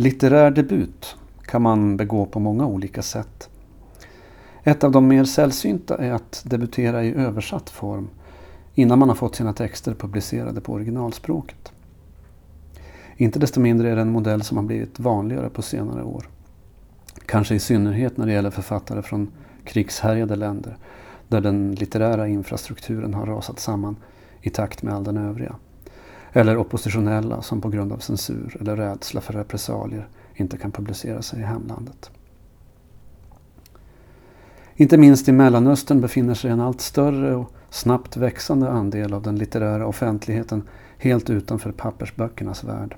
Litterär 0.00 0.50
debut 0.50 1.16
kan 1.42 1.62
man 1.62 1.96
begå 1.96 2.26
på 2.26 2.40
många 2.40 2.66
olika 2.66 3.02
sätt. 3.02 3.50
Ett 4.62 4.84
av 4.84 4.92
de 4.92 5.08
mer 5.08 5.24
sällsynta 5.24 5.98
är 5.98 6.12
att 6.12 6.42
debutera 6.46 7.04
i 7.04 7.14
översatt 7.14 7.70
form 7.70 8.08
innan 8.74 8.98
man 8.98 9.08
har 9.08 9.16
fått 9.16 9.36
sina 9.36 9.52
texter 9.52 9.94
publicerade 9.94 10.60
på 10.60 10.72
originalspråket. 10.72 11.72
Inte 13.16 13.38
desto 13.38 13.60
mindre 13.60 13.90
är 13.90 13.96
det 13.96 14.02
en 14.02 14.12
modell 14.12 14.42
som 14.42 14.56
har 14.56 14.64
blivit 14.64 14.98
vanligare 14.98 15.50
på 15.50 15.62
senare 15.62 16.02
år. 16.02 16.28
Kanske 17.26 17.54
i 17.54 17.58
synnerhet 17.58 18.16
när 18.16 18.26
det 18.26 18.32
gäller 18.32 18.50
författare 18.50 19.02
från 19.02 19.28
krigshärjade 19.64 20.36
länder 20.36 20.76
där 21.28 21.40
den 21.40 21.74
litterära 21.74 22.28
infrastrukturen 22.28 23.14
har 23.14 23.26
rasat 23.26 23.60
samman 23.60 23.96
i 24.40 24.50
takt 24.50 24.82
med 24.82 24.94
all 24.94 25.04
den 25.04 25.16
övriga. 25.16 25.54
Eller 26.32 26.56
oppositionella 26.56 27.42
som 27.42 27.60
på 27.60 27.68
grund 27.68 27.92
av 27.92 27.98
censur 27.98 28.56
eller 28.60 28.76
rädsla 28.76 29.20
för 29.20 29.32
repressalier 29.32 30.08
inte 30.34 30.56
kan 30.56 30.72
publicera 30.72 31.22
sig 31.22 31.40
i 31.40 31.42
hemlandet. 31.42 32.10
Inte 34.74 34.98
minst 34.98 35.28
i 35.28 35.32
Mellanöstern 35.32 36.00
befinner 36.00 36.34
sig 36.34 36.50
en 36.50 36.60
allt 36.60 36.80
större 36.80 37.34
och 37.34 37.52
snabbt 37.70 38.16
växande 38.16 38.70
andel 38.70 39.14
av 39.14 39.22
den 39.22 39.36
litterära 39.36 39.86
offentligheten 39.86 40.62
helt 40.98 41.30
utanför 41.30 41.72
pappersböckernas 41.72 42.64
värld. 42.64 42.96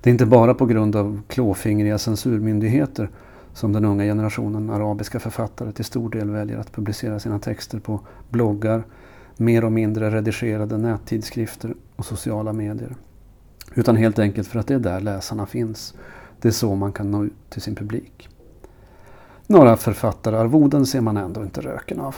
Det 0.00 0.10
är 0.10 0.12
inte 0.12 0.26
bara 0.26 0.54
på 0.54 0.66
grund 0.66 0.96
av 0.96 1.22
klåfingriga 1.28 1.98
censurmyndigheter 1.98 3.10
som 3.52 3.72
den 3.72 3.84
unga 3.84 4.04
generationen 4.04 4.70
arabiska 4.70 5.20
författare 5.20 5.72
till 5.72 5.84
stor 5.84 6.10
del 6.10 6.30
väljer 6.30 6.58
att 6.58 6.72
publicera 6.72 7.20
sina 7.20 7.38
texter 7.38 7.78
på 7.78 8.00
bloggar, 8.28 8.82
mer 9.40 9.64
och 9.64 9.72
mindre 9.72 10.10
redigerade 10.10 10.78
nättidskrifter 10.78 11.74
och 11.96 12.04
sociala 12.04 12.52
medier. 12.52 12.94
Utan 13.74 13.96
helt 13.96 14.18
enkelt 14.18 14.48
för 14.48 14.58
att 14.58 14.66
det 14.66 14.74
är 14.74 14.78
där 14.78 15.00
läsarna 15.00 15.46
finns. 15.46 15.94
Det 16.40 16.48
är 16.48 16.52
så 16.52 16.74
man 16.74 16.92
kan 16.92 17.10
nå 17.10 17.24
ut 17.24 17.50
till 17.50 17.62
sin 17.62 17.74
publik. 17.74 18.28
Några 19.46 19.76
författararvoden 19.76 20.86
ser 20.86 21.00
man 21.00 21.16
ändå 21.16 21.42
inte 21.42 21.60
röken 21.60 22.00
av. 22.00 22.16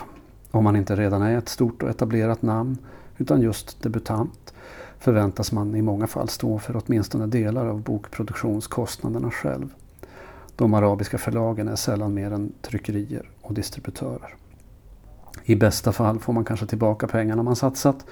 Om 0.50 0.64
man 0.64 0.76
inte 0.76 0.96
redan 0.96 1.22
är 1.22 1.38
ett 1.38 1.48
stort 1.48 1.82
och 1.82 1.90
etablerat 1.90 2.42
namn 2.42 2.78
utan 3.18 3.42
just 3.42 3.82
debutant 3.82 4.54
förväntas 4.98 5.52
man 5.52 5.74
i 5.74 5.82
många 5.82 6.06
fall 6.06 6.28
stå 6.28 6.58
för 6.58 6.82
åtminstone 6.84 7.26
delar 7.26 7.66
av 7.66 7.82
bokproduktionskostnaderna 7.82 9.30
själv. 9.30 9.68
De 10.56 10.74
arabiska 10.74 11.18
förlagen 11.18 11.68
är 11.68 11.76
sällan 11.76 12.14
mer 12.14 12.30
än 12.30 12.52
tryckerier 12.62 13.30
och 13.40 13.54
distributörer. 13.54 14.34
I 15.44 15.54
bästa 15.54 15.92
fall 15.92 16.18
får 16.18 16.32
man 16.32 16.44
kanske 16.44 16.66
tillbaka 16.66 17.06
pengarna 17.06 17.42
man 17.42 17.56
satsat. 17.56 18.06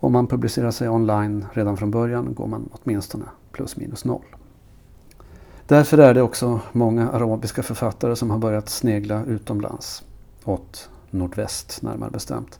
Om 0.00 0.12
man 0.12 0.26
publicerar 0.26 0.70
sig 0.70 0.88
online 0.88 1.46
redan 1.52 1.76
från 1.76 1.90
början 1.90 2.34
går 2.34 2.46
man 2.46 2.68
åtminstone 2.72 3.24
plus 3.52 3.76
minus 3.76 4.04
noll. 4.04 4.24
Därför 5.66 5.98
är 5.98 6.14
det 6.14 6.22
också 6.22 6.60
många 6.72 7.10
arabiska 7.10 7.62
författare 7.62 8.16
som 8.16 8.30
har 8.30 8.38
börjat 8.38 8.68
snegla 8.68 9.24
utomlands. 9.24 10.02
Åt 10.44 10.90
nordväst 11.10 11.82
närmare 11.82 12.10
bestämt. 12.10 12.58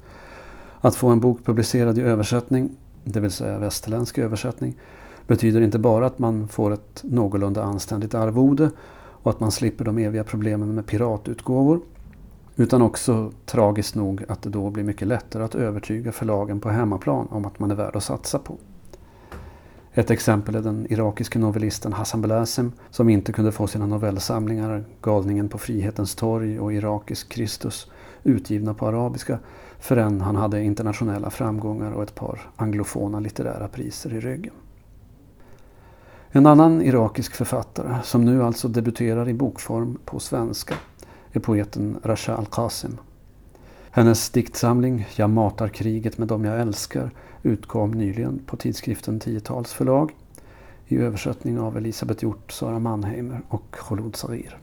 Att 0.80 0.96
få 0.96 1.08
en 1.08 1.20
bok 1.20 1.44
publicerad 1.44 1.98
i 1.98 2.00
översättning, 2.00 2.70
det 3.04 3.20
vill 3.20 3.30
säga 3.30 3.58
västerländsk 3.58 4.18
översättning, 4.18 4.76
betyder 5.26 5.60
inte 5.60 5.78
bara 5.78 6.06
att 6.06 6.18
man 6.18 6.48
får 6.48 6.72
ett 6.72 7.00
någorlunda 7.02 7.62
anständigt 7.62 8.14
arvode 8.14 8.70
och 9.22 9.30
att 9.30 9.40
man 9.40 9.50
slipper 9.50 9.84
de 9.84 9.98
eviga 9.98 10.24
problemen 10.24 10.74
med 10.74 10.86
piratutgåvor. 10.86 11.80
Utan 12.56 12.82
också 12.82 13.32
tragiskt 13.46 13.94
nog 13.94 14.24
att 14.28 14.42
det 14.42 14.50
då 14.50 14.70
blir 14.70 14.84
mycket 14.84 15.08
lättare 15.08 15.42
att 15.42 15.54
övertyga 15.54 16.12
förlagen 16.12 16.60
på 16.60 16.68
hemmaplan 16.68 17.28
om 17.30 17.44
att 17.44 17.58
man 17.58 17.70
är 17.70 17.74
värd 17.74 17.96
att 17.96 18.04
satsa 18.04 18.38
på. 18.38 18.56
Ett 19.92 20.10
exempel 20.10 20.54
är 20.54 20.60
den 20.60 20.86
irakiske 20.92 21.38
novellisten 21.38 21.92
Hassan 21.92 22.22
Belasem 22.22 22.72
som 22.90 23.08
inte 23.08 23.32
kunde 23.32 23.52
få 23.52 23.66
sina 23.66 23.86
novellsamlingar 23.86 24.84
Galningen 25.02 25.48
på 25.48 25.58
Frihetens 25.58 26.14
torg 26.14 26.60
och 26.60 26.72
Irakisk 26.72 27.28
Kristus 27.28 27.90
utgivna 28.22 28.74
på 28.74 28.86
arabiska 28.86 29.38
förrän 29.78 30.20
han 30.20 30.36
hade 30.36 30.62
internationella 30.62 31.30
framgångar 31.30 31.92
och 31.92 32.02
ett 32.02 32.14
par 32.14 32.40
anglofona 32.56 33.20
litterära 33.20 33.68
priser 33.68 34.14
i 34.14 34.20
ryggen. 34.20 34.54
En 36.30 36.46
annan 36.46 36.82
irakisk 36.82 37.34
författare 37.34 37.96
som 38.02 38.24
nu 38.24 38.42
alltså 38.42 38.68
debuterar 38.68 39.28
i 39.28 39.34
bokform 39.34 39.98
på 40.04 40.18
svenska 40.18 40.74
är 41.32 41.40
poeten 41.40 41.98
Rasha 42.02 42.36
Al-Qasim. 42.36 42.98
Hennes 43.90 44.30
diktsamling 44.30 45.08
Jag 45.16 45.30
matar 45.30 45.68
kriget 45.68 46.18
med 46.18 46.28
dem 46.28 46.44
jag 46.44 46.60
älskar 46.60 47.10
utkom 47.42 47.90
nyligen 47.90 48.40
på 48.46 48.56
tidskriften 48.56 49.20
Tiotals 49.20 49.72
förlag 49.72 50.12
i 50.86 50.96
översättning 50.96 51.58
av 51.58 51.76
Elisabeth 51.76 52.24
Hjort, 52.24 52.52
Sara 52.52 52.78
Mannheimer 52.78 53.40
och 53.48 53.64
Kholoud 53.70 54.16
Sarir. 54.16 54.58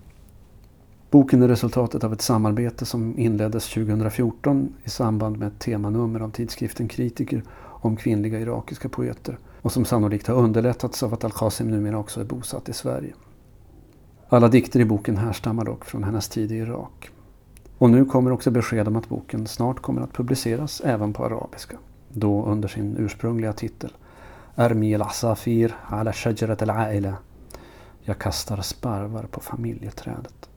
Boken 1.11 1.41
är 1.41 1.47
resultatet 1.47 2.03
av 2.03 2.13
ett 2.13 2.21
samarbete 2.21 2.85
som 2.85 3.19
inleddes 3.19 3.69
2014 3.69 4.73
i 4.83 4.89
samband 4.89 5.37
med 5.37 5.47
ett 5.47 5.59
temanummer 5.59 6.19
av 6.19 6.31
tidskriften 6.31 6.87
Kritiker 6.87 7.43
om 7.59 7.97
kvinnliga 7.97 8.39
irakiska 8.39 8.89
poeter 8.89 9.37
och 9.61 9.71
som 9.71 9.85
sannolikt 9.85 10.27
har 10.27 10.35
underlättats 10.35 11.03
av 11.03 11.13
att 11.13 11.23
Al-Qasim 11.23 11.71
numera 11.71 11.97
också 11.97 12.21
är 12.21 12.25
bosatt 12.25 12.69
i 12.69 12.73
Sverige. 12.73 13.13
Alla 14.29 14.47
dikter 14.47 14.79
i 14.79 14.85
boken 14.85 15.17
härstammar 15.17 15.65
dock 15.65 15.85
från 15.85 16.03
hennes 16.03 16.29
tid 16.29 16.51
i 16.51 16.55
Irak. 16.55 17.09
Och 17.77 17.89
nu 17.89 18.05
kommer 18.05 18.31
också 18.31 18.51
besked 18.51 18.87
om 18.87 18.95
att 18.95 19.09
boken 19.09 19.47
snart 19.47 19.79
kommer 19.79 20.01
att 20.01 20.13
publiceras 20.13 20.81
även 20.81 21.13
på 21.13 21.25
arabiska. 21.25 21.77
Då 22.09 22.45
under 22.45 22.67
sin 22.67 22.97
ursprungliga 22.97 23.53
titel 23.53 23.93
Armi 24.55 24.95
al-Asafir 24.95 25.75
ala 25.89 26.13
shajarat 26.13 26.61
al-Aila. 26.61 27.13
Jag 28.01 28.17
kastar 28.17 28.61
sparvar 28.61 29.23
på 29.23 29.39
familjeträdet. 29.39 30.49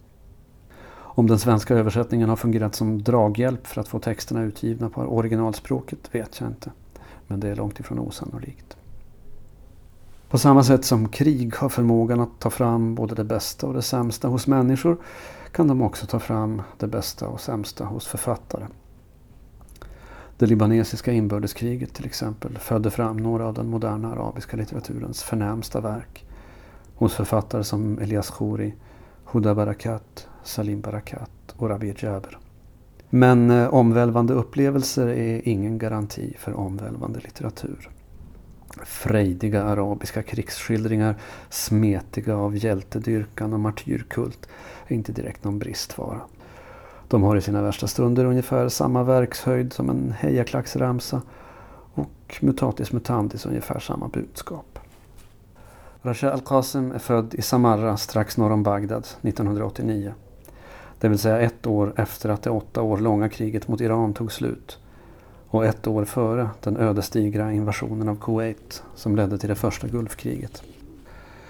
Om 0.93 1.27
den 1.27 1.39
svenska 1.39 1.75
översättningen 1.75 2.29
har 2.29 2.37
fungerat 2.37 2.75
som 2.75 3.03
draghjälp 3.03 3.67
för 3.67 3.81
att 3.81 3.89
få 3.89 3.99
texterna 3.99 4.43
utgivna 4.43 4.91
på 4.91 5.01
originalspråket 5.01 6.15
vet 6.15 6.41
jag 6.41 6.51
inte. 6.51 6.71
Men 7.27 7.41
det 7.41 7.49
är 7.49 7.57
långt 7.57 7.81
ifrån 7.81 7.99
osannolikt. 7.99 8.77
På 10.31 10.39
samma 10.39 10.65
sätt 10.65 10.85
som 10.85 11.09
krig 11.09 11.57
har 11.57 11.69
förmågan 11.69 12.21
att 12.21 12.39
ta 12.39 12.51
fram 12.51 12.95
både 12.95 13.15
det 13.15 13.25
bästa 13.25 13.67
och 13.67 13.75
det 13.75 13.83
sämsta 13.83 14.29
hos 14.29 14.47
människor 14.47 14.97
kan 15.53 15.69
de 15.69 15.83
också 15.83 16.07
ta 16.07 16.19
fram 16.19 16.63
det 16.79 16.87
bästa 16.87 17.29
och 17.29 17.41
sämsta 17.41 17.85
hos 17.85 18.07
författare. 18.07 18.67
Det 20.39 20.47
libanesiska 20.47 21.13
inbördeskriget 21.13 21.95
till 21.95 22.07
exempel 22.07 22.59
födde 22.59 22.91
fram 22.91 23.17
några 23.17 23.47
av 23.47 23.55
den 23.55 23.67
moderna 23.67 24.13
arabiska 24.13 24.57
litteraturens 24.57 25.23
förnämsta 25.23 25.81
verk 25.81 26.27
hos 26.95 27.15
författare 27.15 27.65
som 27.65 27.99
Elias 27.99 28.31
Khouri, 28.31 28.75
Huda 29.25 29.55
Barakat, 29.55 30.29
Salim 30.45 30.81
Barakat 30.81 31.55
och 31.57 31.69
Rabir 31.69 32.05
Jaber. 32.05 32.39
Men 33.11 33.51
eh, 33.51 33.75
omvälvande 33.75 34.35
upplevelser 34.35 35.07
är 35.07 35.49
ingen 35.49 35.79
garanti 35.79 36.37
för 36.39 36.53
omvälvande 36.53 37.21
litteratur. 37.21 37.91
Frejdiga 38.85 39.63
arabiska 39.63 40.23
krigsskildringar, 40.23 41.17
smetiga 41.49 42.37
av 42.37 42.57
hjältedyrkan 42.57 43.53
och 43.53 43.61
martyrkult 43.61 44.49
är 44.89 44.95
inte 44.95 45.13
direkt 45.13 45.45
någon 45.45 45.59
bristvara. 45.59 46.21
De 47.09 47.23
har 47.23 47.37
i 47.37 47.41
sina 47.41 47.63
värsta 47.63 47.87
stunder 47.87 48.25
ungefär 48.25 48.69
samma 48.69 49.03
verkshöjd 49.03 49.73
som 49.73 49.91
en 49.91 50.15
hejaklacksramsa 50.19 51.23
och 51.95 52.39
mutatis 52.41 52.93
mutandis 52.93 53.47
ungefär 53.47 53.81
samma 53.81 54.09
budskap. 54.09 54.79
Rasha 56.03 56.33
Al-Qasim 56.33 56.93
är 56.93 56.99
född 56.99 57.35
i 57.35 57.43
Samarra 57.43 57.97
strax 57.97 58.37
norr 58.37 58.53
om 58.53 58.63
Bagdad 58.63 59.07
1989. 59.23 60.15
Det 60.99 61.09
vill 61.09 61.19
säga 61.19 61.41
ett 61.41 61.67
år 61.67 61.93
efter 61.97 62.29
att 62.29 62.43
det 62.43 62.51
åtta 62.51 62.83
år 62.83 62.99
långa 62.99 63.29
kriget 63.29 63.69
mot 63.69 63.81
Iran 63.81 64.15
tog 64.15 64.33
slut 64.33 64.79
och 65.51 65.67
ett 65.67 65.87
år 65.87 66.05
före 66.05 66.51
den 66.61 66.77
ödesdigra 66.77 67.53
invasionen 67.53 68.09
av 68.09 68.17
Kuwait 68.17 68.83
som 68.95 69.17
ledde 69.17 69.39
till 69.39 69.49
det 69.49 69.55
första 69.55 69.89
Gulfkriget. 69.89 70.63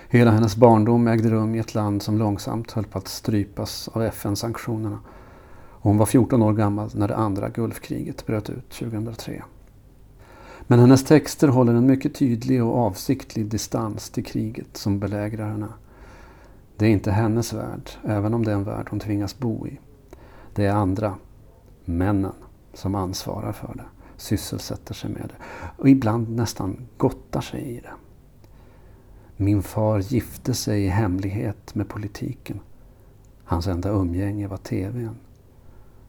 Hela 0.09 0.31
hennes 0.31 0.57
barndom 0.57 1.09
ägde 1.09 1.31
rum 1.31 1.55
i 1.55 1.59
ett 1.59 1.75
land 1.75 2.03
som 2.03 2.19
långsamt 2.19 2.73
höll 2.73 2.85
på 2.85 2.99
att 2.99 3.09
strypas 3.09 3.89
av 3.89 4.03
FN-sanktionerna. 4.03 4.99
Hon 5.83 5.99
var 5.99 6.07
14 6.07 6.43
år 6.43 6.53
gammal 6.53 6.91
när 6.95 7.09
det 7.09 7.17
andra 7.17 7.49
Gulfkriget 7.49 8.27
bröt 8.27 8.51
ut 8.51 8.71
2003. 8.71 9.43
Men 10.61 10.79
hennes 10.79 11.05
texter 11.05 11.49
håller 11.49 11.75
en 11.75 11.87
mycket 11.87 12.15
tydlig 12.15 12.65
och 12.65 12.79
avsiktlig 12.79 13.47
distans 13.47 14.11
till 14.11 14.25
kriget 14.25 14.77
som 14.77 14.99
belägrar 14.99 15.49
henne. 15.49 15.69
Det 16.77 16.87
är 16.87 16.91
inte 16.91 17.11
hennes 17.11 17.53
värld, 17.53 17.91
även 18.05 18.35
om 18.35 18.45
det 18.45 18.51
är 18.51 18.55
en 18.55 18.65
värld 18.65 18.87
hon 18.91 19.01
tvingas 19.01 19.39
bo 19.39 19.67
i. 19.67 19.79
Det 20.55 20.67
är 20.67 20.73
andra, 20.73 21.15
männen, 21.85 22.33
som 22.75 22.95
ansvarar 22.95 23.53
för 23.53 23.75
det, 23.75 23.85
sysselsätter 24.17 24.95
sig 24.95 25.11
med 25.11 25.23
det 25.23 25.45
och 25.77 25.89
ibland 25.89 26.37
nästan 26.37 26.87
gottar 26.97 27.41
sig 27.41 27.61
i 27.61 27.81
det. 27.81 27.93
Min 29.37 29.63
far 29.63 29.99
gifte 29.99 30.55
sig 30.55 30.85
i 30.85 30.89
hemlighet 30.89 31.75
med 31.75 31.89
politiken. 31.89 32.61
Hans 33.45 33.67
enda 33.67 33.91
umgänge 33.91 34.47
var 34.47 34.57
TVn. 34.57 35.17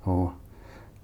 Och 0.01 0.31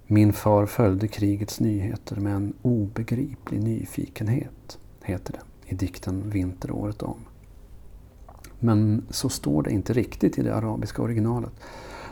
min 0.07 0.33
far 0.33 0.65
följde 0.65 1.07
krigets 1.07 1.59
nyheter 1.59 2.15
med 2.15 2.35
en 2.35 2.53
obegriplig 2.61 3.61
nyfikenhet, 3.63 4.79
heter 5.01 5.33
det 5.33 5.71
i 5.71 5.75
dikten 5.75 6.29
Vinteråret 6.29 7.03
om. 7.03 7.17
Men 8.59 9.05
så 9.09 9.29
står 9.29 9.63
det 9.63 9.71
inte 9.71 9.93
riktigt 9.93 10.37
i 10.37 10.43
det 10.43 10.55
arabiska 10.55 11.01
originalet. 11.01 11.51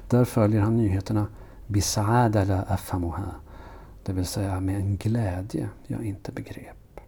Där 0.10 0.26
följer 0.26 0.62
han 0.62 0.78
nyheterna 0.78 1.28
Bisaadala 1.68 2.62
afamuha, 2.62 3.36
det 4.04 4.14
vill 4.14 4.26
säga 4.26 4.60
med 4.60 4.76
en 4.76 4.98
glädje 4.98 5.70
jag 5.88 6.06
inte 6.06 6.32
begrep. 6.32 7.00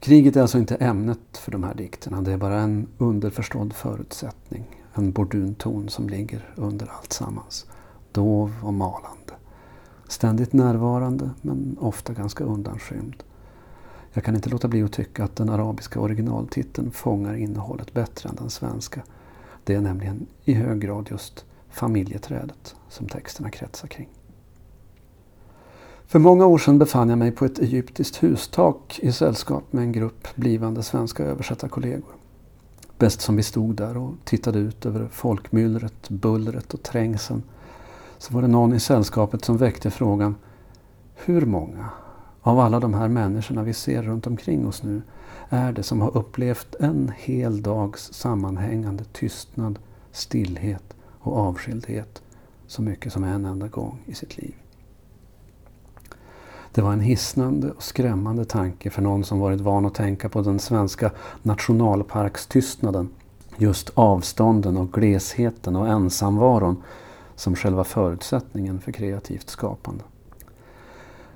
Kriget 0.00 0.36
är 0.36 0.40
alltså 0.40 0.58
inte 0.58 0.76
ämnet 0.76 1.36
för 1.38 1.52
de 1.52 1.64
här 1.64 1.74
dikterna, 1.74 2.22
det 2.22 2.32
är 2.32 2.36
bara 2.36 2.60
en 2.60 2.88
underförstådd 2.98 3.72
förutsättning. 3.72 4.64
En 4.94 5.12
bordunton 5.12 5.88
som 5.88 6.08
ligger 6.08 6.54
under 6.56 6.86
allt 6.86 7.12
sammans. 7.12 7.66
Dov 8.12 8.52
och 8.62 8.74
malande. 8.74 9.32
Ständigt 10.08 10.52
närvarande 10.52 11.30
men 11.42 11.76
ofta 11.80 12.12
ganska 12.12 12.44
undanskymd. 12.44 13.22
Jag 14.12 14.24
kan 14.24 14.34
inte 14.34 14.50
låta 14.50 14.68
bli 14.68 14.82
att 14.82 14.92
tycka 14.92 15.24
att 15.24 15.36
den 15.36 15.48
arabiska 15.48 16.00
originaltiteln 16.00 16.90
fångar 16.90 17.34
innehållet 17.34 17.92
bättre 17.92 18.28
än 18.28 18.36
den 18.36 18.50
svenska. 18.50 19.02
Det 19.64 19.74
är 19.74 19.80
nämligen 19.80 20.26
i 20.44 20.54
hög 20.54 20.80
grad 20.80 21.08
just 21.10 21.44
familjeträdet 21.70 22.76
som 22.88 23.08
texterna 23.08 23.50
kretsar 23.50 23.88
kring. 23.88 24.08
För 26.06 26.18
många 26.18 26.46
år 26.46 26.58
sedan 26.58 26.78
befann 26.78 27.08
jag 27.08 27.18
mig 27.18 27.32
på 27.32 27.44
ett 27.44 27.58
egyptiskt 27.58 28.22
hustak 28.22 28.98
i 29.02 29.12
sällskap 29.12 29.72
med 29.72 29.82
en 29.82 29.92
grupp 29.92 30.28
blivande 30.34 30.82
svenska 30.82 31.24
översättarkollegor. 31.24 32.14
Bäst 32.98 33.20
som 33.20 33.36
vi 33.36 33.42
stod 33.42 33.74
där 33.74 33.96
och 33.96 34.14
tittade 34.24 34.58
ut 34.58 34.86
över 34.86 35.08
folkmyllret, 35.08 36.08
bullret 36.08 36.74
och 36.74 36.82
trängseln 36.82 37.42
så 38.18 38.34
var 38.34 38.42
det 38.42 38.48
någon 38.48 38.74
i 38.74 38.80
sällskapet 38.80 39.44
som 39.44 39.56
väckte 39.56 39.90
frågan 39.90 40.36
Hur 41.14 41.46
många 41.46 41.88
av 42.42 42.58
alla 42.58 42.80
de 42.80 42.94
här 42.94 43.08
människorna 43.08 43.62
vi 43.62 43.72
ser 43.72 44.02
runt 44.02 44.26
omkring 44.26 44.66
oss 44.66 44.82
nu 44.82 45.02
är 45.48 45.72
det 45.72 45.82
som 45.82 46.00
har 46.00 46.16
upplevt 46.16 46.74
en 46.80 47.12
hel 47.16 47.62
dags 47.62 48.12
sammanhängande 48.12 49.04
tystnad, 49.04 49.78
stillhet 50.12 50.94
och 51.28 51.38
avskildhet 51.38 52.22
så 52.66 52.82
mycket 52.82 53.12
som 53.12 53.24
en 53.24 53.44
enda 53.44 53.68
gång 53.68 53.98
i 54.06 54.14
sitt 54.14 54.36
liv. 54.36 54.54
Det 56.74 56.82
var 56.82 56.92
en 56.92 57.00
hisnande 57.00 57.70
och 57.70 57.82
skrämmande 57.82 58.44
tanke 58.44 58.90
för 58.90 59.02
någon 59.02 59.24
som 59.24 59.38
varit 59.38 59.60
van 59.60 59.86
att 59.86 59.94
tänka 59.94 60.28
på 60.28 60.42
den 60.42 60.58
svenska 60.58 61.10
nationalparkstystnaden. 61.42 63.08
Just 63.56 63.90
avstånden 63.94 64.76
och 64.76 64.92
glesheten 64.92 65.76
och 65.76 65.88
ensamvaron 65.88 66.82
som 67.36 67.56
själva 67.56 67.84
förutsättningen 67.84 68.80
för 68.80 68.92
kreativt 68.92 69.48
skapande. 69.50 70.04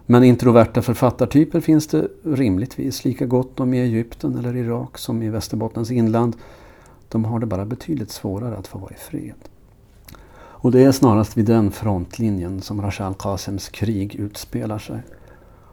Men 0.06 0.24
introverta 0.24 0.82
författartyper 0.82 1.60
finns 1.60 1.86
det 1.86 2.08
rimligtvis 2.24 3.04
lika 3.04 3.26
gott 3.26 3.60
om 3.60 3.74
i 3.74 3.80
Egypten 3.80 4.38
eller 4.38 4.56
Irak 4.56 4.98
som 4.98 5.22
i 5.22 5.28
Västerbottens 5.28 5.90
inland. 5.90 6.36
De 7.08 7.24
har 7.24 7.38
det 7.38 7.46
bara 7.46 7.64
betydligt 7.64 8.10
svårare 8.10 8.56
att 8.56 8.66
få 8.66 8.78
vara 8.78 8.92
i 8.92 8.96
fred. 8.98 9.51
Och 10.62 10.72
det 10.72 10.84
är 10.84 10.92
snarast 10.92 11.36
vid 11.36 11.46
den 11.46 11.70
frontlinjen 11.70 12.60
som 12.60 12.82
Rashal 12.82 13.14
Qasems 13.14 13.68
krig 13.68 14.14
utspelar 14.14 14.78
sig. 14.78 15.02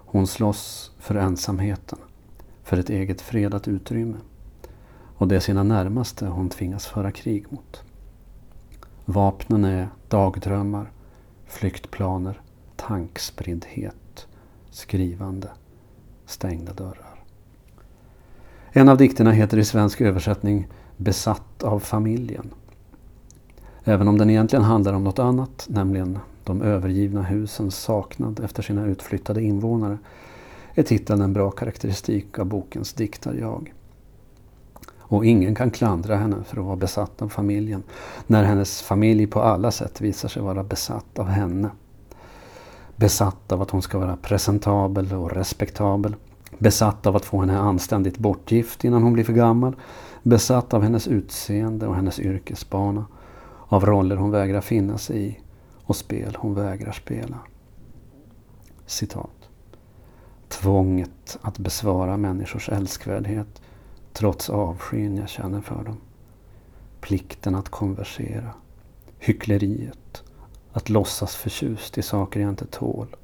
Hon 0.06 0.28
slåss 0.28 0.92
för 1.00 1.16
ensamheten, 1.16 2.00
för 2.64 2.78
ett 2.78 2.90
eget 2.90 3.22
fredat 3.22 3.68
utrymme. 3.68 4.18
Och 5.18 5.28
det 5.28 5.36
är 5.36 5.40
sina 5.40 5.64
närmaste 5.64 6.26
hon 6.26 6.50
tvingas 6.50 6.86
föra 6.86 7.12
krig 7.12 7.46
mot. 7.50 7.84
Vapnen 9.06 9.66
är 9.66 9.90
dagdrömmar, 10.08 10.92
flyktplaner, 11.48 12.42
tankspriddhet, 12.76 14.28
skrivande, 14.70 15.50
stängda 16.26 16.74
dörrar. 16.74 17.24
En 18.72 18.90
av 18.90 18.98
dikterna 18.98 19.32
heter 19.32 19.58
i 19.58 19.66
svensk 19.66 20.02
översättning 20.02 20.68
Besatt 20.98 21.64
av 21.64 21.80
familjen. 21.80 22.54
Även 23.84 24.08
om 24.08 24.18
den 24.18 24.30
egentligen 24.30 24.66
handlar 24.66 24.94
om 24.94 25.04
något 25.04 25.20
annat, 25.20 25.68
nämligen 25.70 26.20
de 26.44 26.62
övergivna 26.62 27.24
husens 27.24 27.78
saknad 27.78 28.40
efter 28.40 28.64
sina 28.64 28.86
utflyttade 28.86 29.42
invånare, 29.44 29.98
är 30.74 30.84
titeln 30.84 31.22
en 31.22 31.34
bra 31.34 31.52
karaktäristik 31.52 32.40
av 32.40 32.46
bokens 32.46 32.94
diktarjag. 32.94 33.74
Och 35.00 35.26
ingen 35.26 35.56
kan 35.56 35.72
klandra 35.72 36.16
henne 36.16 36.36
för 36.46 36.58
att 36.58 36.66
vara 36.66 36.76
besatt 36.76 37.22
av 37.22 37.30
familjen, 37.30 37.84
när 38.28 38.44
hennes 38.44 38.82
familj 38.82 39.28
på 39.28 39.42
alla 39.42 39.72
sätt 39.72 40.02
visar 40.02 40.30
sig 40.30 40.42
vara 40.42 40.64
besatt 40.64 41.20
av 41.20 41.28
henne. 41.28 41.70
Besatt 42.96 43.52
av 43.52 43.62
att 43.62 43.72
hon 43.72 43.82
ska 43.82 44.00
vara 44.00 44.18
presentabel 44.18 45.14
och 45.14 45.32
respektabel. 45.32 46.16
Besatt 46.58 47.08
av 47.08 47.16
att 47.16 47.26
få 47.26 47.40
henne 47.40 47.60
anständigt 47.60 48.18
bortgift 48.18 48.84
innan 48.84 49.04
hon 49.04 49.14
blir 49.14 49.24
för 49.24 49.34
gammal. 49.34 49.76
Besatt 50.24 50.74
av 50.74 50.84
hennes 50.84 51.08
utseende 51.08 51.88
och 51.88 51.96
hennes 51.96 52.20
yrkesbana. 52.20 53.06
Av 53.72 53.86
roller 53.86 54.16
hon 54.16 54.32
vägrar 54.32 54.62
finna 54.62 54.98
sig 54.98 55.28
i 55.28 55.40
och 55.84 55.96
spel 55.96 56.38
hon 56.40 56.54
vägrar 56.54 56.92
spela. 56.92 57.40
Citat. 58.86 59.50
Tvånget 60.48 61.38
att 61.42 61.58
besvara 61.58 62.18
människors 62.18 62.70
älskvärdhet 62.70 63.62
trots 64.14 64.50
avskyn 64.50 65.18
jag 65.18 65.30
känner 65.30 65.62
för 65.62 65.84
dem. 65.84 65.98
Plikten 67.02 67.56
att 67.56 67.70
konversera. 67.70 68.54
Hyckleriet. 69.20 70.24
Att 70.72 70.90
låtsas 70.90 71.36
förtjust 71.36 71.98
i 71.98 72.02
saker 72.02 72.40
jag 72.40 72.50
inte 72.50 72.66
tål. 72.66 73.16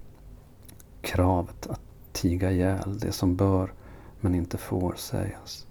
Kravet 1.02 1.68
att 1.68 1.82
tiga 2.12 2.52
ihjäl 2.52 3.00
det 3.00 3.12
som 3.12 3.36
bör 3.36 3.74
men 4.20 4.36
inte 4.36 4.58
får 4.58 4.94
sägas. 4.98 5.68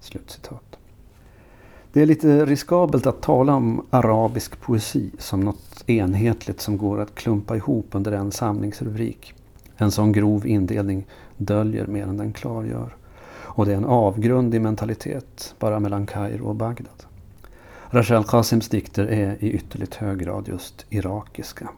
Slutcitat. 0.00 0.79
Det 1.92 2.02
är 2.02 2.06
lite 2.06 2.46
riskabelt 2.46 3.06
att 3.06 3.22
tala 3.22 3.54
om 3.54 3.86
arabisk 3.90 4.60
poesi 4.60 5.10
som 5.18 5.40
något 5.40 5.84
enhetligt 5.86 6.60
som 6.60 6.78
går 6.78 7.00
att 7.00 7.14
klumpa 7.14 7.56
ihop 7.56 7.86
under 7.90 8.12
en 8.12 8.32
samlingsrubrik. 8.32 9.34
En 9.76 9.90
sån 9.90 10.12
grov 10.12 10.46
indelning 10.46 11.06
döljer 11.36 11.86
mer 11.86 12.02
än 12.02 12.16
den 12.16 12.32
klargör. 12.32 12.96
Och 13.32 13.66
det 13.66 13.72
är 13.72 13.76
en 13.76 13.84
avgrund 13.84 14.54
i 14.54 14.58
mentalitet 14.58 15.54
bara 15.58 15.80
mellan 15.80 16.06
Kairo 16.06 16.46
och 16.46 16.54
Bagdad. 16.54 17.04
Rachel 17.90 18.24
Qasims 18.24 18.68
dikter 18.68 19.06
är 19.06 19.44
i 19.44 19.50
ytterligt 19.50 19.94
hög 19.94 20.18
grad 20.18 20.48
just 20.48 20.86
irakiska. 20.90 21.68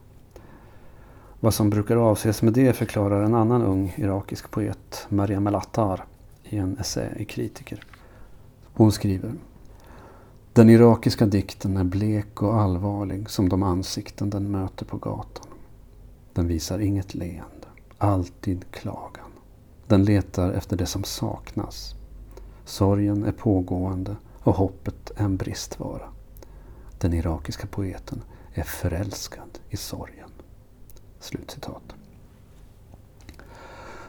Vad 1.40 1.54
som 1.54 1.70
brukar 1.70 1.96
avses 1.96 2.42
med 2.42 2.52
det 2.52 2.72
förklarar 2.72 3.22
en 3.22 3.34
annan 3.34 3.62
ung 3.62 3.94
irakisk 3.96 4.50
poet, 4.50 5.06
Mariam 5.08 5.46
El-Attar, 5.46 6.04
i 6.44 6.56
en 6.56 6.76
essä 6.78 7.08
i 7.16 7.24
Kritiker. 7.24 7.84
Hon 8.72 8.92
skriver 8.92 9.32
den 10.54 10.70
irakiska 10.70 11.26
dikten 11.26 11.76
är 11.76 11.84
blek 11.84 12.42
och 12.42 12.60
allvarlig 12.60 13.30
som 13.30 13.48
de 13.48 13.62
ansikten 13.62 14.30
den 14.30 14.50
möter 14.50 14.84
på 14.84 14.96
gatan. 14.96 15.46
Den 16.32 16.46
visar 16.46 16.78
inget 16.78 17.14
leende, 17.14 17.66
alltid 17.98 18.64
klagan. 18.70 19.30
Den 19.86 20.04
letar 20.04 20.52
efter 20.52 20.76
det 20.76 20.86
som 20.86 21.04
saknas. 21.04 21.94
Sorgen 22.64 23.24
är 23.24 23.32
pågående 23.32 24.16
och 24.42 24.54
hoppet 24.54 25.10
en 25.16 25.36
bristvara. 25.36 26.08
Den 26.98 27.14
irakiska 27.14 27.66
poeten 27.66 28.22
är 28.54 28.62
förälskad 28.62 29.58
i 29.70 29.76
sorgen. 29.76 30.30
Slutcitat. 31.20 31.94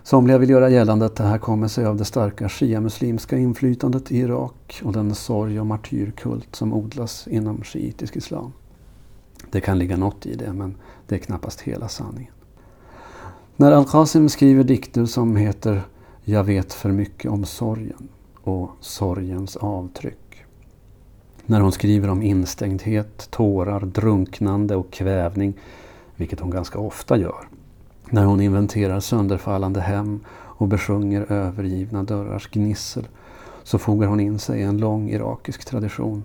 Somliga 0.04 0.38
vill 0.38 0.50
göra 0.50 0.70
gällande 0.70 1.06
att 1.06 1.16
det 1.16 1.24
här 1.24 1.38
kommer 1.38 1.68
sig 1.68 1.86
av 1.86 1.98
det 1.98 2.06
starka 2.06 2.50
shia-muslimska 2.50 3.38
inflytandet 3.38 4.12
i 4.12 4.18
Irak 4.18 4.82
och 4.84 4.94
den 4.94 5.16
sorg 5.16 5.60
och 5.60 5.66
martyrkult 5.66 6.56
som 6.56 6.74
odlas 6.74 7.28
inom 7.28 7.64
shiitisk 7.64 8.16
islam. 8.16 8.54
Det 9.52 9.62
kan 9.62 9.80
ligga 9.80 9.98
något 9.98 10.26
i 10.26 10.36
det, 10.36 10.54
men 10.54 10.76
det 11.08 11.16
är 11.16 11.20
knappast 11.20 11.62
hela 11.62 11.88
sanningen. 11.88 12.34
När 13.56 13.72
Al-Qasim 13.72 14.30
skriver 14.30 14.64
dikter 14.64 15.06
som 15.06 15.36
heter 15.36 15.82
Jag 16.24 16.44
vet 16.44 16.74
för 16.74 16.92
mycket 16.92 17.32
om 17.32 17.46
sorgen 17.46 18.08
och 18.44 18.70
sorgens 18.80 19.56
avtryck. 19.56 20.46
När 21.46 21.60
hon 21.60 21.72
skriver 21.72 22.10
om 22.10 22.22
instängdhet, 22.22 23.32
tårar, 23.32 23.80
drunknande 23.80 24.76
och 24.76 24.92
kvävning, 24.92 25.54
vilket 26.16 26.40
hon 26.40 26.50
ganska 26.50 26.80
ofta 26.80 27.18
gör. 27.18 27.48
När 28.14 28.26
hon 28.26 28.42
inventerar 28.42 29.00
sönderfallande 29.00 29.82
hem 29.82 30.20
och 30.30 30.68
besjunger 30.68 31.32
övergivna 31.32 32.04
dörrars 32.04 32.50
gnissel 32.52 33.08
så 33.64 33.78
fogar 33.78 34.08
hon 34.08 34.20
in 34.20 34.40
sig 34.40 34.60
i 34.60 34.64
en 34.64 34.78
lång 34.78 35.10
irakisk 35.10 35.66
tradition 35.66 36.24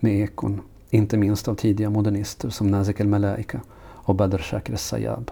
med 0.00 0.20
ekon, 0.20 0.60
inte 0.90 1.16
minst 1.16 1.48
av 1.48 1.54
tidiga 1.54 1.90
modernister 1.90 2.48
som 2.48 2.70
Nazik 2.70 3.00
el-Malaika 3.00 3.60
och 3.78 4.14
Badr 4.14 4.38
Shakir 4.38 4.76
Sayab. 4.76 5.30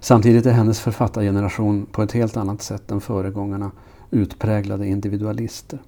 Samtidigt 0.00 0.46
är 0.46 0.52
hennes 0.52 0.80
författargeneration 0.80 1.86
på 1.92 2.02
ett 2.02 2.12
helt 2.12 2.36
annat 2.36 2.62
sätt 2.62 2.90
än 2.90 3.00
föregångarna 3.00 3.70
utpräglade 4.10 4.86
individualister. 4.86 5.78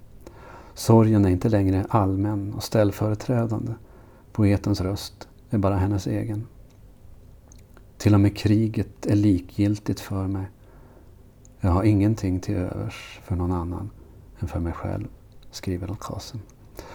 Sorgen 0.75 1.25
är 1.25 1.31
inte 1.31 1.49
längre 1.49 1.87
allmän 1.89 2.55
och 2.55 2.63
ställföreträdande. 2.63 3.73
Poetens 4.33 4.81
röst 4.81 5.29
är 5.51 5.59
bara 5.59 5.77
hennes 5.77 6.07
egen. 6.07 6.47
Till 7.99 8.15
och 8.15 8.21
med 8.21 8.37
kriget 8.37 9.07
är 9.07 9.17
likgiltigt 9.17 10.01
för 10.01 10.27
mig. 10.27 10.47
Jag 11.61 11.71
har 11.71 11.83
ingenting 11.83 12.41
till 12.41 12.55
övers 12.55 13.21
för 13.25 13.37
någon 13.37 13.53
annan 13.53 13.91
än 14.41 14.49
för 14.49 14.61
mig 14.61 14.73
själv, 14.73 15.09
skriver 15.51 15.89
Al-Qasim. 15.89 16.41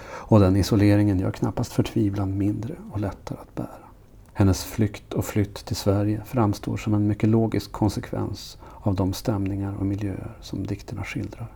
Och 0.05 0.39
den 0.39 0.55
isoleringen 0.55 1.19
gör 1.19 1.31
knappast 1.31 1.74
förtvivlan 1.74 2.38
mindre 2.38 2.75
och 2.91 3.00
lättare 3.00 3.39
att 3.41 3.55
bära. 3.55 3.88
Hennes 4.33 4.63
flykt 4.63 5.13
och 5.13 5.25
flytt 5.25 5.55
till 5.55 5.75
Sverige 5.75 6.22
framstår 6.25 6.77
som 6.77 6.93
en 6.93 7.07
mycket 7.07 7.29
logisk 7.29 7.72
konsekvens 7.72 8.57
av 8.74 8.95
de 8.95 9.13
stämningar 9.13 9.74
och 9.79 9.86
miljöer 9.86 10.38
som 10.41 10.67
dikterna 10.67 11.03
skildrar. 11.03 11.51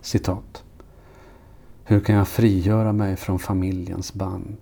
Citat. 0.00 0.64
Hur 1.84 2.00
kan 2.00 2.14
jag 2.14 2.28
frigöra 2.28 2.92
mig 2.92 3.16
från 3.16 3.38
familjens 3.38 4.14
band? 4.14 4.56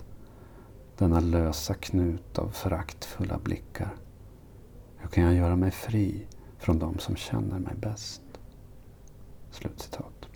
Denna 0.99 1.21
lösa 1.21 1.75
knut 1.75 2.38
av 2.38 2.49
föraktfulla 2.49 3.38
blickar. 3.45 3.95
Hur 4.97 5.09
kan 5.09 5.25
jag 5.25 5.35
göra 5.35 5.57
mig 5.57 5.71
fri 5.71 6.26
från 6.59 6.78
de 6.78 6.99
som 6.99 7.17
känner 7.17 7.59
mig 7.59 7.75
bäst? 7.81 8.23
Slutcitat. 9.50 10.28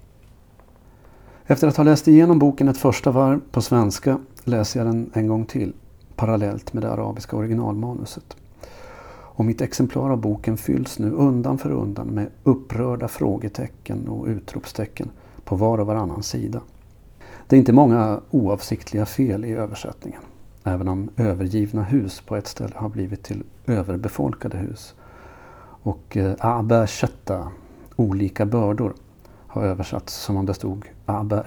Efter 1.47 1.69
att 1.69 1.77
ha 1.77 1.85
läst 1.85 2.09
igenom 2.09 2.39
boken 2.39 2.69
ett 2.69 2.79
första 2.79 3.11
varv 3.11 3.41
på 3.51 3.63
svenska 3.63 4.19
läser 4.45 4.81
jag 4.81 4.87
den 4.87 5.11
en 5.15 5.27
gång 5.27 5.45
till 5.45 5.73
parallellt 6.17 6.73
med 6.73 6.83
det 6.83 6.93
arabiska 6.93 7.37
originalmanuset. 7.37 8.37
Och 9.35 9.45
mitt 9.45 9.61
exemplar 9.61 10.11
av 10.11 10.21
boken 10.21 10.57
fylls 10.57 10.99
nu 10.99 11.11
undan 11.11 11.59
för 11.59 11.71
undan 11.71 12.07
med 12.07 12.31
upprörda 12.43 13.09
frågetecken 13.09 14.09
och 14.09 14.27
utropstecken 14.27 15.11
på 15.45 15.57
var 15.57 15.79
och 15.79 15.87
varannan 15.87 16.23
sida. 16.23 16.61
Det 17.47 17.57
är 17.57 17.59
inte 17.59 17.73
många 17.73 18.21
oavsiktliga 18.31 19.07
fel 19.07 19.45
i 19.45 19.53
översättningen. 19.53 20.23
Även 20.65 20.89
om 20.89 21.11
övergivna 21.17 21.83
hus 21.83 22.21
på 22.21 22.37
ett 22.37 22.47
ställe 22.47 22.75
har 22.77 22.89
blivit 22.89 23.23
till 23.23 23.43
överbefolkade 23.67 24.57
hus. 24.57 24.95
Och 25.83 26.17
eh, 26.17 26.35
Aba 26.39 26.87
Shatta, 26.87 27.49
olika 27.97 28.47
bördor, 28.47 28.95
har 29.47 29.65
översatts 29.65 30.15
som 30.15 30.37
om 30.37 30.47
det 30.47 30.55
stod 30.55 30.85
Aba 31.07 31.45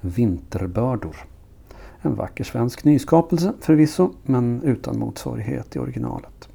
vinterbördor. 0.00 1.16
En 2.02 2.14
vacker 2.14 2.44
svensk 2.44 2.84
nyskapelse 2.84 3.52
förvisso, 3.60 4.10
men 4.22 4.62
utan 4.62 4.98
motsvarighet 4.98 5.76
i 5.76 5.78
originalet. 5.78 6.48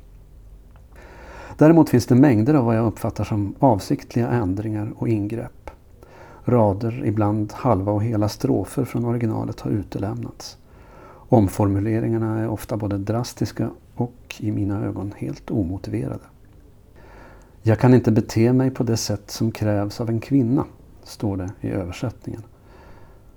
Däremot 1.57 1.89
finns 1.89 2.05
det 2.05 2.15
mängder 2.15 2.53
av 2.53 2.65
vad 2.65 2.77
jag 2.77 2.85
uppfattar 2.85 3.23
som 3.23 3.55
avsiktliga 3.59 4.27
ändringar 4.27 4.93
och 4.95 5.07
ingrepp. 5.07 5.71
Rader, 6.45 7.05
ibland 7.05 7.53
halva 7.53 7.91
och 7.91 8.03
hela 8.03 8.29
strofer 8.29 8.85
från 8.85 9.05
originalet 9.05 9.59
har 9.59 9.71
utelämnats. 9.71 10.57
Omformuleringarna 11.29 12.39
är 12.39 12.47
ofta 12.47 12.77
både 12.77 12.97
drastiska 12.97 13.71
och 13.95 14.35
i 14.39 14.51
mina 14.51 14.85
ögon 14.85 15.13
helt 15.17 15.51
omotiverade. 15.51 16.23
Jag 17.61 17.79
kan 17.79 17.93
inte 17.93 18.11
bete 18.11 18.53
mig 18.53 18.71
på 18.71 18.83
det 18.83 18.97
sätt 18.97 19.31
som 19.31 19.51
krävs 19.51 20.01
av 20.01 20.09
en 20.09 20.19
kvinna, 20.19 20.65
står 21.03 21.37
det 21.37 21.51
i 21.61 21.69
översättningen. 21.69 22.43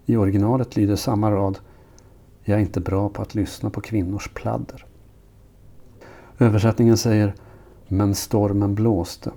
I 0.06 0.16
originalet 0.16 0.76
lyder 0.76 0.96
samma 0.96 1.30
rad 1.30 1.58
Jag 2.44 2.56
är 2.58 2.62
inte 2.62 2.80
bra 2.80 3.08
på 3.08 3.22
att 3.22 3.34
lyssna 3.34 3.70
på 3.70 3.80
kvinnors 3.80 4.28
pladder. 4.34 4.86
Översättningen 6.38 6.96
säger 6.96 7.34
Men 7.88 8.14
stormen 8.14 8.74
blåste, 8.74 9.30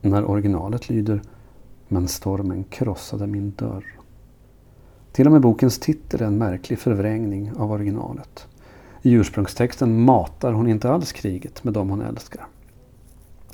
när 0.00 0.24
originalet 0.24 0.88
lyder 0.88 1.22
Men 1.88 2.08
stormen 2.08 2.64
krossade 2.64 3.26
min 3.26 3.50
dörr. 3.56 3.95
Till 5.16 5.26
och 5.26 5.32
med 5.32 5.40
bokens 5.40 5.78
titel 5.78 6.22
är 6.22 6.26
en 6.26 6.38
märklig 6.38 6.78
förvrängning 6.78 7.52
av 7.56 7.72
originalet. 7.72 8.46
I 9.02 9.12
ursprungstexten 9.12 10.00
matar 10.00 10.52
hon 10.52 10.68
inte 10.68 10.90
alls 10.90 11.12
kriget 11.12 11.64
med 11.64 11.74
dem 11.74 11.90
hon 11.90 12.00
älskar. 12.00 12.46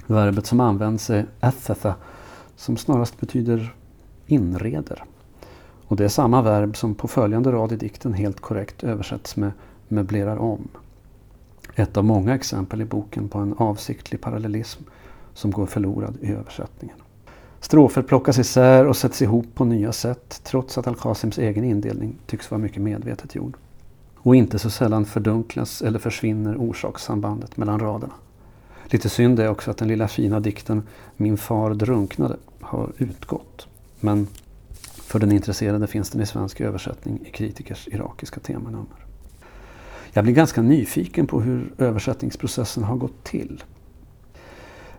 Verbet 0.07 0.47
som 0.47 0.61
används 0.61 1.11
är 1.11 1.27
athatha 1.41 1.95
som 2.57 2.77
snarast 2.77 3.21
betyder 3.21 3.75
inreder. 4.27 5.05
Och 5.87 5.97
det 5.97 6.05
är 6.05 6.09
samma 6.09 6.43
verb 6.43 6.77
som 6.77 6.95
på 6.95 7.09
följande 7.09 7.53
rad 7.53 7.73
i 7.73 7.77
dikten 7.77 8.13
helt 8.13 8.41
korrekt 8.41 8.85
översätts 8.85 9.37
med 9.37 9.53
möblerar 9.89 10.37
om. 10.37 10.69
Ett 11.75 11.97
av 11.97 12.05
många 12.05 12.35
exempel 12.35 12.81
i 12.81 12.85
boken 12.85 13.29
på 13.29 13.39
en 13.39 13.55
avsiktlig 13.59 14.21
parallellism 14.21 14.83
som 15.35 15.51
går 15.51 15.67
förlorad 15.67 16.19
i 16.21 16.33
översättningen. 16.33 16.97
Strofer 17.63 18.03
plockas 18.03 18.39
isär 18.39 18.87
och 18.87 18.97
sätts 18.97 19.23
ihop 19.23 19.47
på 19.55 19.65
nya 19.65 19.93
sätt 19.93 20.41
trots 20.45 20.79
att 20.79 20.87
Al-Qasims 20.87 21.39
egen 21.39 21.65
indelning 21.65 22.19
tycks 22.27 22.51
vara 22.51 22.59
mycket 22.59 22.83
medvetet 22.83 23.35
gjord. 23.35 23.57
Och 24.17 24.37
inte 24.37 24.59
så 24.59 24.71
sällan 24.71 25.05
fördunklas 25.05 25.83
eller 25.83 25.99
försvinner 25.99 26.57
orsakssambandet 26.57 27.57
mellan 27.57 27.81
raderna. 27.81 28.13
Lite 28.85 29.09
synd 29.09 29.41
är 29.41 29.49
också 29.49 29.71
att 29.71 29.77
den 29.77 29.89
lilla 29.89 30.09
fina 30.09 30.41
dikten 30.41 30.83
Min 31.17 31.39
far 31.39 31.75
drunknade 31.75 32.37
har 32.61 32.93
utgått. 32.99 33.67
Men 34.01 34.27
för 35.03 35.19
den 35.19 35.33
intresserade 35.33 35.87
finns 35.87 36.11
den 36.11 36.23
i 36.23 36.27
svensk 36.27 36.61
översättning 36.61 37.19
i 37.27 37.31
Kritikers 37.31 37.89
irakiska 37.89 38.41
temanummer. 38.41 39.07
Jag 40.13 40.25
blir 40.25 40.35
ganska 40.35 40.63
nyfiken 40.63 41.27
på 41.27 41.41
hur 41.41 41.73
översättningsprocessen 41.79 42.85
har 42.85 42.97
gått 42.97 43.25
till. 43.25 43.63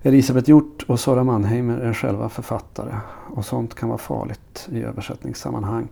Elisabeth 0.05 0.50
Hjort 0.50 0.83
och 0.88 1.00
Sara 1.00 1.24
Mannheimer 1.24 1.77
är 1.77 1.93
själva 1.93 2.29
författare 2.29 2.95
och 3.36 3.45
sånt 3.45 3.75
kan 3.75 3.89
vara 3.89 3.98
farligt 3.98 4.67
i 4.72 4.81
översättningssammanhang. 4.81 5.88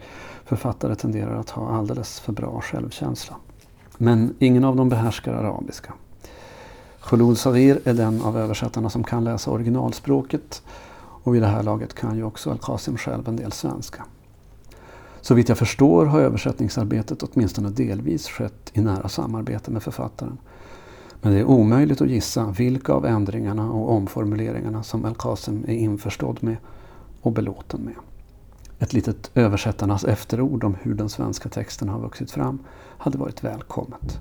Författare 0.45 0.95
tenderar 0.95 1.35
att 1.35 1.49
ha 1.49 1.69
alldeles 1.69 2.19
för 2.19 2.33
bra 2.33 2.61
självkänsla. 2.61 3.35
Men 3.97 4.35
ingen 4.39 4.63
av 4.63 4.75
dem 4.75 4.89
behärskar 4.89 5.33
arabiska. 5.33 5.93
Khulul 7.01 7.35
Savir 7.35 7.79
är 7.83 7.93
den 7.93 8.21
av 8.21 8.37
översättarna 8.37 8.89
som 8.89 9.03
kan 9.03 9.23
läsa 9.23 9.51
originalspråket 9.51 10.63
och 11.23 11.35
vid 11.35 11.41
det 11.41 11.47
här 11.47 11.63
laget 11.63 11.93
kan 11.93 12.17
ju 12.17 12.23
också 12.23 12.51
Al-Qasim 12.51 12.97
själv 12.97 13.27
en 13.27 13.35
del 13.35 13.51
svenska. 13.51 14.05
Så 15.21 15.33
vitt 15.33 15.49
jag 15.49 15.57
förstår 15.57 16.05
har 16.05 16.19
översättningsarbetet 16.19 17.23
åtminstone 17.23 17.69
delvis 17.69 18.27
skett 18.27 18.71
i 18.73 18.81
nära 18.81 19.09
samarbete 19.09 19.71
med 19.71 19.83
författaren. 19.83 20.37
Men 21.21 21.33
det 21.33 21.39
är 21.39 21.45
omöjligt 21.45 22.01
att 22.01 22.09
gissa 22.09 22.45
vilka 22.57 22.93
av 22.93 23.05
ändringarna 23.05 23.71
och 23.71 23.91
omformuleringarna 23.91 24.83
som 24.83 25.05
Al-Qasim 25.05 25.65
är 25.67 25.73
införstådd 25.73 26.37
med 26.43 26.57
och 27.21 27.31
belåten 27.31 27.81
med. 27.81 27.95
Ett 28.79 28.93
litet 28.93 29.31
översättarnas 29.35 30.03
efterord 30.03 30.63
om 30.63 30.75
hur 30.81 30.93
den 30.93 31.09
svenska 31.09 31.49
texten 31.49 31.89
har 31.89 31.99
vuxit 31.99 32.31
fram 32.31 32.59
hade 32.97 33.17
varit 33.17 33.43
välkommet. 33.43 34.19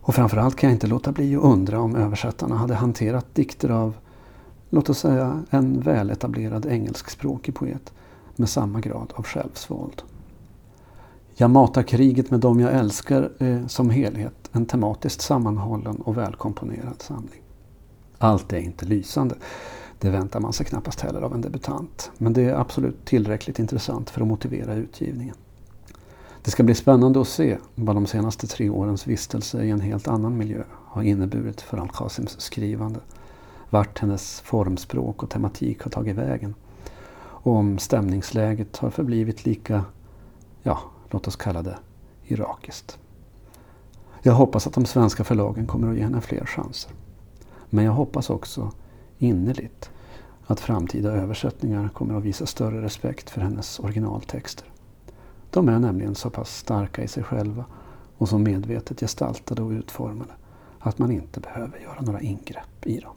Och 0.00 0.14
framförallt 0.14 0.56
kan 0.56 0.70
jag 0.70 0.76
inte 0.76 0.86
låta 0.86 1.12
bli 1.12 1.36
att 1.36 1.42
undra 1.42 1.80
om 1.80 1.96
översättarna 1.96 2.56
hade 2.56 2.74
hanterat 2.74 3.34
dikter 3.34 3.68
av, 3.68 3.94
låt 4.70 4.90
oss 4.90 4.98
säga, 4.98 5.42
en 5.50 5.80
väletablerad 5.80 6.66
engelskspråkig 6.66 7.54
poet 7.54 7.92
med 8.36 8.48
samma 8.48 8.80
grad 8.80 9.12
av 9.14 9.24
självsvåld. 9.24 10.02
Jag 11.36 11.50
matar 11.50 11.82
kriget 11.82 12.30
med 12.30 12.40
dem 12.40 12.60
jag 12.60 12.72
älskar 12.72 13.30
eh, 13.38 13.66
som 13.66 13.90
helhet 13.90 14.43
en 14.54 14.66
tematiskt 14.66 15.20
sammanhållen 15.20 15.96
och 15.96 16.16
välkomponerad 16.16 17.02
samling. 17.02 17.42
Allt 18.18 18.52
är 18.52 18.58
inte 18.58 18.86
lysande. 18.86 19.34
Det 19.98 20.10
väntar 20.10 20.40
man 20.40 20.52
sig 20.52 20.66
knappast 20.66 21.00
heller 21.00 21.20
av 21.22 21.34
en 21.34 21.40
debutant. 21.40 22.10
Men 22.18 22.32
det 22.32 22.42
är 22.42 22.54
absolut 22.54 23.04
tillräckligt 23.04 23.58
intressant 23.58 24.10
för 24.10 24.20
att 24.20 24.26
motivera 24.26 24.74
utgivningen. 24.74 25.36
Det 26.42 26.50
ska 26.50 26.62
bli 26.62 26.74
spännande 26.74 27.20
att 27.20 27.28
se 27.28 27.58
vad 27.74 27.96
de 27.96 28.06
senaste 28.06 28.46
tre 28.46 28.70
årens 28.70 29.06
vistelse 29.06 29.64
i 29.64 29.70
en 29.70 29.80
helt 29.80 30.08
annan 30.08 30.36
miljö 30.36 30.62
har 30.70 31.02
inneburit 31.02 31.60
för 31.60 31.78
Al-Qasims 31.78 32.40
skrivande. 32.40 33.00
Vart 33.70 33.98
hennes 33.98 34.40
formspråk 34.40 35.22
och 35.22 35.30
tematik 35.30 35.82
har 35.82 35.90
tagit 35.90 36.16
vägen. 36.16 36.54
Och 37.16 37.52
om 37.52 37.78
stämningsläget 37.78 38.76
har 38.76 38.90
förblivit 38.90 39.44
lika, 39.44 39.84
ja, 40.62 40.80
låt 41.10 41.28
oss 41.28 41.36
kalla 41.36 41.62
det 41.62 41.78
irakiskt. 42.24 42.98
Jag 44.26 44.34
hoppas 44.34 44.66
att 44.66 44.72
de 44.72 44.86
svenska 44.86 45.24
förlagen 45.24 45.66
kommer 45.66 45.90
att 45.90 45.96
ge 45.96 46.02
henne 46.02 46.20
fler 46.20 46.46
chanser. 46.46 46.92
Men 47.70 47.84
jag 47.84 47.92
hoppas 47.92 48.30
också 48.30 48.72
innerligt 49.18 49.90
att 50.46 50.60
framtida 50.60 51.12
översättningar 51.12 51.88
kommer 51.88 52.14
att 52.14 52.24
visa 52.24 52.46
större 52.46 52.82
respekt 52.82 53.30
för 53.30 53.40
hennes 53.40 53.78
originaltexter. 53.80 54.68
De 55.50 55.68
är 55.68 55.78
nämligen 55.78 56.14
så 56.14 56.30
pass 56.30 56.56
starka 56.56 57.02
i 57.02 57.08
sig 57.08 57.22
själva 57.22 57.64
och 58.18 58.28
så 58.28 58.38
medvetet 58.38 59.00
gestaltade 59.00 59.62
och 59.62 59.70
utformade 59.70 60.32
att 60.78 60.98
man 60.98 61.10
inte 61.10 61.40
behöver 61.40 61.78
göra 61.78 62.00
några 62.00 62.20
ingrepp 62.20 62.86
i 62.86 62.98
dem. 63.00 63.16